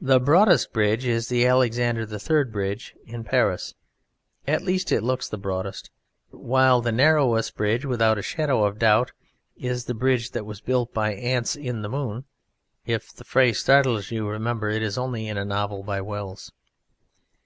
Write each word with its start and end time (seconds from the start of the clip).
The 0.00 0.18
broadest 0.18 0.72
bridge 0.72 1.04
is 1.04 1.28
the 1.28 1.46
Alexandre 1.46 2.06
III 2.10 2.44
Bridge 2.44 2.94
in 3.04 3.22
Paris, 3.22 3.74
at 4.48 4.62
least 4.62 4.90
it 4.90 5.02
looks 5.02 5.28
the 5.28 5.36
broadest, 5.36 5.90
while 6.30 6.80
the 6.80 6.90
narrowest 6.90 7.54
bridge, 7.54 7.84
without 7.84 8.16
a 8.16 8.22
shadow 8.22 8.64
of 8.64 8.78
doubt, 8.78 9.12
is 9.58 9.84
the 9.84 9.92
bridge 9.92 10.30
that 10.30 10.46
was 10.46 10.62
built 10.62 10.94
by 10.94 11.12
ants 11.12 11.54
in 11.54 11.82
the 11.82 11.90
moon; 11.90 12.24
if 12.86 13.12
the 13.12 13.24
phrase 13.24 13.58
startles 13.58 14.10
you 14.10 14.26
remember 14.26 14.70
it 14.70 14.80
is 14.82 14.96
only 14.96 15.28
in 15.28 15.36
a 15.36 15.44
novel 15.44 15.82
by 15.82 16.00
Wells. 16.00 16.50